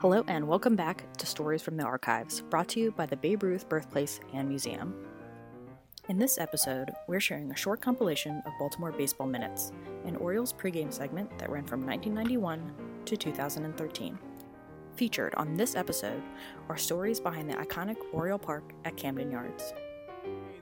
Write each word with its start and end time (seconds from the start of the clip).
Hello, 0.00 0.24
and 0.28 0.48
welcome 0.48 0.76
back 0.76 1.04
to 1.18 1.26
Stories 1.26 1.60
from 1.60 1.76
the 1.76 1.84
Archives, 1.84 2.40
brought 2.40 2.68
to 2.68 2.80
you 2.80 2.90
by 2.90 3.04
the 3.04 3.18
Babe 3.18 3.42
Ruth 3.42 3.68
Birthplace 3.68 4.18
and 4.32 4.48
Museum. 4.48 4.94
In 6.08 6.16
this 6.16 6.38
episode, 6.38 6.90
we're 7.06 7.20
sharing 7.20 7.50
a 7.50 7.56
short 7.56 7.82
compilation 7.82 8.42
of 8.46 8.52
Baltimore 8.58 8.92
baseball 8.92 9.26
minutes, 9.26 9.72
an 10.06 10.16
Orioles 10.16 10.54
pregame 10.54 10.90
segment 10.90 11.38
that 11.38 11.50
ran 11.50 11.66
from 11.66 11.84
1991 11.84 12.72
to 13.04 13.14
2013. 13.14 14.18
Featured 14.96 15.34
on 15.34 15.54
this 15.54 15.76
episode 15.76 16.22
are 16.70 16.78
stories 16.78 17.20
behind 17.20 17.50
the 17.50 17.56
iconic 17.56 17.98
Oriole 18.14 18.38
Park 18.38 18.72
at 18.86 18.96
Camden 18.96 19.30
Yards. 19.30 19.74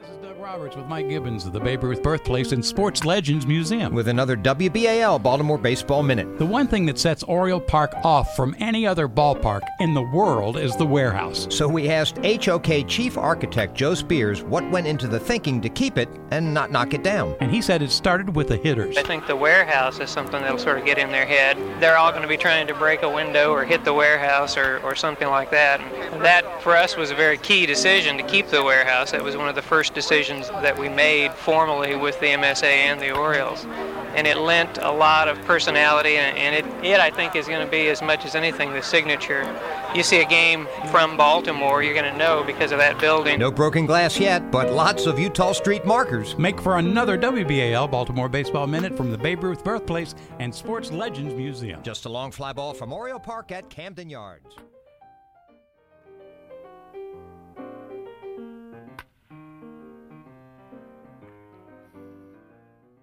This 0.00 0.08
is 0.08 0.16
Doug 0.16 0.38
Roberts 0.40 0.76
with 0.76 0.86
Mike 0.86 1.10
Gibbons 1.10 1.44
of 1.44 1.52
the 1.52 1.60
Babe 1.60 1.84
Ruth 1.84 2.02
Birthplace 2.02 2.52
and 2.52 2.64
Sports 2.64 3.04
Legends 3.04 3.46
Museum. 3.46 3.92
with 3.92 4.08
another 4.08 4.34
WBAL 4.34 5.22
Baltimore 5.22 5.58
Baseball 5.58 6.02
Minute. 6.02 6.38
The 6.38 6.46
one 6.46 6.66
thing 6.66 6.86
that 6.86 6.98
sets 6.98 7.22
Oriole 7.24 7.60
Park 7.60 7.92
off 8.02 8.34
from 8.34 8.56
any 8.60 8.86
other 8.86 9.06
ballpark 9.06 9.60
in 9.80 9.92
the 9.92 10.00
world 10.00 10.56
is 10.56 10.74
the 10.74 10.86
warehouse. 10.86 11.46
So 11.50 11.68
we 11.68 11.90
asked 11.90 12.16
HOK 12.24 12.88
Chief 12.88 13.18
Architect 13.18 13.74
Joe 13.74 13.92
Spears 13.92 14.42
what 14.42 14.68
went 14.70 14.86
into 14.86 15.06
the 15.06 15.20
thinking 15.20 15.60
to 15.60 15.68
keep 15.68 15.98
it 15.98 16.08
and 16.30 16.54
not 16.54 16.70
knock 16.70 16.94
it 16.94 17.02
down. 17.02 17.36
And 17.40 17.50
he 17.50 17.60
said 17.60 17.82
it 17.82 17.90
started 17.90 18.34
with 18.34 18.48
the 18.48 18.56
hitters. 18.56 18.96
I 18.96 19.02
think 19.02 19.26
the 19.26 19.36
warehouse 19.36 20.00
is 20.00 20.08
something 20.08 20.40
that'll 20.40 20.56
sort 20.56 20.78
of 20.78 20.86
get 20.86 20.96
in 20.96 21.10
their 21.10 21.26
head. 21.26 21.58
They're 21.78 21.98
all 21.98 22.10
going 22.10 22.22
to 22.22 22.28
be 22.28 22.38
trying 22.38 22.66
to 22.68 22.74
break 22.74 23.02
a 23.02 23.10
window 23.10 23.52
or 23.52 23.64
hit 23.64 23.84
the 23.84 23.92
warehouse 23.92 24.56
or, 24.56 24.78
or 24.78 24.94
something 24.94 25.28
like 25.28 25.50
that. 25.50 25.82
And 26.12 26.24
that, 26.24 26.62
for 26.62 26.74
us, 26.74 26.96
was 26.96 27.10
a 27.10 27.14
very 27.14 27.36
key 27.36 27.66
decision 27.66 28.16
to 28.16 28.22
keep 28.22 28.46
the 28.46 28.62
warehouse. 28.62 29.10
That 29.10 29.22
was 29.22 29.36
one 29.36 29.48
of 29.48 29.54
the 29.54 29.62
first 29.62 29.89
decisions 29.94 30.48
that 30.48 30.78
we 30.78 30.88
made 30.88 31.32
formally 31.32 31.96
with 31.96 32.18
the 32.20 32.26
MSA 32.26 32.64
and 32.64 33.00
the 33.00 33.10
Orioles. 33.10 33.66
And 34.14 34.26
it 34.26 34.38
lent 34.38 34.78
a 34.78 34.90
lot 34.90 35.28
of 35.28 35.40
personality, 35.42 36.16
and 36.16 36.36
and 36.36 36.54
it, 36.54 36.84
it 36.84 37.00
I 37.00 37.10
think, 37.10 37.36
is 37.36 37.46
going 37.46 37.64
to 37.64 37.70
be 37.70 37.88
as 37.88 38.02
much 38.02 38.24
as 38.24 38.34
anything 38.34 38.72
the 38.72 38.82
signature. 38.82 39.46
You 39.94 40.02
see 40.02 40.20
a 40.20 40.26
game 40.26 40.66
from 40.90 41.16
Baltimore, 41.16 41.82
you're 41.82 41.94
going 41.94 42.10
to 42.10 42.18
know 42.18 42.42
because 42.44 42.72
of 42.72 42.78
that 42.78 42.98
building. 43.00 43.38
No 43.38 43.50
broken 43.50 43.86
glass 43.86 44.18
yet, 44.18 44.50
but 44.50 44.72
lots 44.72 45.06
of 45.06 45.16
Eutaw 45.16 45.54
Street 45.54 45.84
markers. 45.84 46.36
Make 46.38 46.60
for 46.60 46.78
another 46.78 47.18
WBAL 47.18 47.90
Baltimore 47.90 48.28
Baseball 48.28 48.66
Minute 48.66 48.96
from 48.96 49.10
the 49.10 49.18
Babe 49.18 49.42
Ruth 49.44 49.64
Birthplace 49.64 50.14
and 50.38 50.54
Sports 50.54 50.90
Legends 50.90 51.34
Museum. 51.34 51.82
Just 51.82 52.04
a 52.04 52.08
long 52.08 52.30
fly 52.30 52.52
ball 52.52 52.74
from 52.74 52.92
Oriole 52.92 53.20
Park 53.20 53.52
at 53.52 53.68
Camden 53.70 54.10
Yards. 54.10 54.56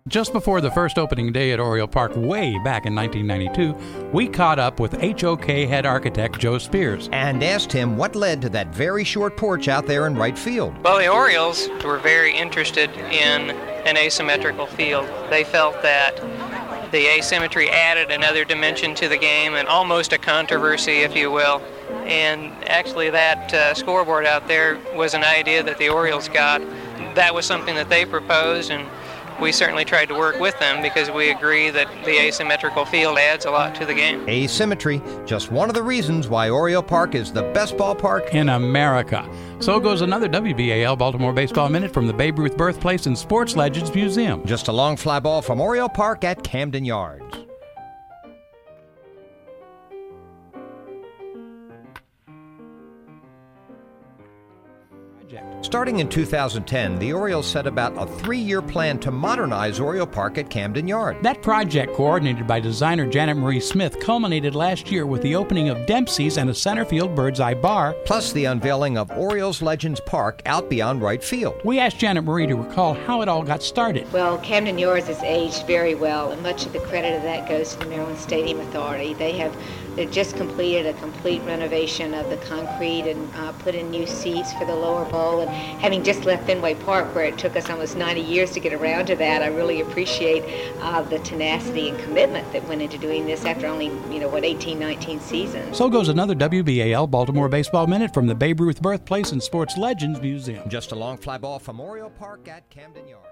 Just 0.08 0.32
before 0.32 0.62
the 0.62 0.72
first 0.72 0.98
opening 0.98 1.34
day 1.34 1.52
at 1.52 1.60
Oriole 1.60 1.86
Park, 1.86 2.14
way 2.16 2.58
back 2.64 2.86
in 2.86 2.96
1992, 2.96 4.08
we 4.14 4.26
caught 4.30 4.58
up 4.58 4.80
with 4.80 4.94
HOK 4.94 5.44
head 5.44 5.86
architect 5.86 6.40
Joe 6.40 6.58
Spears. 6.60 7.10
And 7.12 7.44
asked 7.44 7.74
him 7.74 7.98
what 7.98 8.16
led 8.16 8.42
to 8.44 8.50
that 8.50 8.74
very 8.74 9.04
short 9.04 9.36
porch 9.36 9.68
out 9.68 9.86
there 9.86 10.08
in 10.08 10.16
right 10.16 10.40
field. 10.40 10.82
Well, 10.82 10.98
the 10.98 11.10
Orioles 11.10 11.68
were 11.84 11.98
very 11.98 12.34
interested 12.34 12.90
in 12.92 13.50
an 13.86 13.98
asymmetrical 13.98 14.66
field. 14.68 15.10
They 15.30 15.44
felt 15.44 15.82
that 15.82 16.16
the 16.94 17.06
asymmetry 17.08 17.70
added 17.70 18.10
another 18.10 18.46
dimension 18.46 18.96
to 18.96 19.10
the 19.10 19.18
game 19.18 19.56
and 19.56 19.68
almost 19.68 20.14
a 20.14 20.18
controversy, 20.18 21.00
if 21.00 21.18
you 21.18 21.32
will. 21.32 21.62
And 22.06 22.54
actually, 22.70 23.10
that 23.10 23.54
uh, 23.54 23.74
scoreboard 23.74 24.26
out 24.26 24.48
there 24.48 24.80
was 24.96 25.14
an 25.14 25.26
idea 25.26 25.64
that 25.64 25.78
the 25.80 25.90
Orioles 25.90 26.30
got. 26.30 26.62
That 27.16 27.36
was 27.36 27.46
something 27.46 27.76
that 27.76 27.90
they 27.90 28.06
proposed, 28.06 28.72
and 28.72 28.88
we 29.40 29.52
certainly 29.52 29.86
tried 29.86 30.08
to 30.08 30.16
work 30.16 30.40
with 30.40 30.58
them 30.60 30.82
because 30.82 31.12
we 31.12 31.30
agree 31.30 31.70
that 31.70 31.88
the 32.06 32.18
asymmetrical 32.20 32.86
field 32.86 33.18
adds 33.18 33.46
a 33.46 33.52
lot 33.52 33.76
to 33.76 33.86
the 33.86 33.94
game. 33.94 34.28
Asymmetry, 34.28 35.02
just 35.26 35.52
one 35.52 35.70
of 35.70 35.76
the 35.76 35.84
reasons 35.84 36.28
why 36.28 36.50
Oriole 36.50 36.84
Park 36.84 37.16
is 37.16 37.32
the 37.32 37.44
best 37.54 37.78
ballpark. 37.78 38.30
in 38.34 38.50
America. 38.50 39.28
So 39.60 39.80
goes 39.80 40.02
another 40.02 40.28
WBAL 40.28 40.98
Baltimore 40.98 41.34
Baseball 41.34 41.70
Minute 41.70 41.94
from 41.94 42.08
the 42.08 42.14
Babe 42.14 42.40
Ruth 42.40 42.58
Birthplace 42.58 43.06
and 43.06 43.18
Sports 43.18 43.56
Legends 43.56 43.94
Museum. 43.94 44.46
Just 44.46 44.68
a 44.68 44.72
long 44.72 44.98
fly 44.98 45.20
ball 45.20 45.42
from 45.42 45.62
Oriole 45.62 45.90
Park 45.90 46.24
at 46.24 46.44
Camden 46.44 46.86
Yards. 46.86 47.37
Starting 55.62 56.00
in 56.00 56.08
2010, 56.08 57.00
the 57.00 57.12
Orioles 57.12 57.48
set 57.48 57.68
about 57.68 57.98
a 57.98 58.06
three 58.06 58.40
year 58.40 58.62
plan 58.62 58.98
to 59.00 59.12
modernize 59.12 59.80
Oriole 59.80 60.08
Park 60.08 60.38
at 60.38 60.50
Camden 60.50 60.88
Yards. 60.88 61.20
That 61.24 61.42
project, 61.42 61.94
coordinated 61.94 62.48
by 62.48 62.60
designer 62.60 63.06
Janet 63.06 63.38
Marie 63.38 63.60
Smith, 63.60 64.00
culminated 64.00 64.56
last 64.56 64.92
year 64.92 65.06
with 65.06 65.22
the 65.22 65.36
opening 65.36 65.70
of 65.70 65.86
Dempsey's 65.86 66.38
and 66.38 66.50
a 66.50 66.54
center 66.54 66.86
field 66.86 67.16
bird's 67.16 67.40
eye 67.40 67.54
bar. 67.54 67.94
plus 68.06 68.32
the 68.32 68.46
unveiling 68.46 68.98
of 68.98 69.12
Orioles 69.12 69.62
Legends 69.62 70.00
Park 70.00 70.42
out 70.46 70.70
beyond 70.70 71.02
right 71.02 71.24
field. 71.24 71.60
We 71.66 71.80
asked 71.80 71.98
Janet 72.00 72.24
Marie 72.24 72.48
to 72.48 72.56
recall 72.56 72.94
how 72.94 73.22
it 73.22 73.28
all 73.28 73.44
got 73.44 73.62
started. 73.62 74.12
Well, 74.14 74.38
Camden 74.40 74.78
Yards 74.78 75.08
has 75.08 75.22
aged 75.24 75.68
very 75.68 75.96
well, 75.96 76.32
and 76.32 76.42
much 76.42 76.66
of 76.66 76.74
the 76.74 76.80
credit 76.80 77.16
of 77.16 77.24
that 77.24 77.50
goes 77.50 77.74
to 77.74 77.80
the 77.80 77.88
Maryland 77.88 78.20
Stadium 78.20 78.60
Authority. 78.60 79.14
They 79.14 79.34
have 79.34 79.56
they've 79.98 80.12
just 80.12 80.38
completed 80.38 80.86
a 80.86 80.94
complete 81.00 81.42
renovation 81.42 82.14
of 82.14 82.30
the 82.30 82.38
concrete 82.38 83.02
and 83.02 83.36
uh, 83.36 83.52
put 83.54 83.76
in 83.76 83.90
new 83.90 84.06
seats 84.06 84.54
for 84.54 84.64
the 84.64 84.76
lower 84.76 85.04
bowl. 85.06 85.42
And 85.42 85.50
having 85.50 86.04
just 86.04 86.24
left 86.24 86.46
Fenway 86.46 86.76
Park, 86.76 87.14
where 87.14 87.26
it 87.26 87.38
took 87.38 87.56
us 87.58 87.70
almost 87.70 87.98
90 87.98 88.22
years 88.22 88.52
to 88.52 88.60
get 88.60 88.74
around 88.74 89.08
to 89.08 89.16
that, 89.18 89.42
I 89.42 89.48
really 89.48 89.82
appreciate 89.82 90.44
uh, 90.80 91.02
the 91.02 91.20
tenacity 91.20 91.90
and 91.90 92.00
commitment 92.00 92.50
that 92.54 92.66
went 92.68 92.82
into 92.82 92.98
doing 92.98 93.26
this 93.26 93.44
after 93.44 93.66
only, 93.66 93.88
you 94.14 94.20
know, 94.20 94.30
what, 94.30 94.46
18, 94.46 94.80
19 94.80 95.20
seasons. 95.20 95.76
So 95.76 95.90
goes 95.90 96.10
another 96.10 96.36
WBAL 96.36 97.10
Baltimore 97.10 97.50
Baseball 97.50 97.88
Minute 97.88 98.14
from 98.14 98.28
the 98.28 98.36
Babe 98.36 98.62
Ruth 98.62 98.82
Birthplace 98.82 99.32
and 99.32 99.42
Sports 99.42 99.78
Legends 99.78 100.22
Museum. 100.22 100.70
Just 100.70 100.92
a 100.92 100.96
long 100.96 101.18
fly 101.18 101.40
ball 101.40 101.58
from 101.58 101.80
Oriole 101.80 102.12
Park 102.12 102.48
at 102.48 102.70
Camden 102.70 103.08
Yards. 103.08 103.28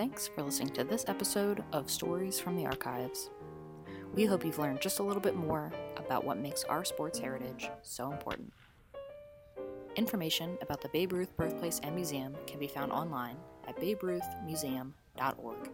Thanks 0.00 0.26
for 0.28 0.42
listening 0.42 0.72
to 0.76 0.84
this 0.84 1.04
episode 1.08 1.62
of 1.74 1.90
Stories 1.90 2.40
from 2.40 2.56
the 2.56 2.64
Archives. 2.64 3.28
We 4.14 4.24
hope 4.24 4.46
you've 4.46 4.58
learned 4.58 4.80
just 4.80 4.98
a 4.98 5.02
little 5.02 5.20
bit 5.20 5.36
more 5.36 5.70
about 5.98 6.24
what 6.24 6.38
makes 6.38 6.64
our 6.64 6.86
sports 6.86 7.18
heritage 7.18 7.68
so 7.82 8.10
important. 8.10 8.50
Information 9.96 10.56
about 10.62 10.80
the 10.80 10.88
Babe 10.88 11.12
Ruth 11.12 11.36
Birthplace 11.36 11.80
and 11.82 11.94
Museum 11.94 12.34
can 12.46 12.58
be 12.58 12.66
found 12.66 12.92
online 12.92 13.36
at 13.68 13.78
baberuthmuseum.org. 13.78 15.70